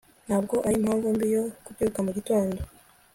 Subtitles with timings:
[0.27, 2.59] ntabwo arimpamvu mbi yo kubyuka mugitondo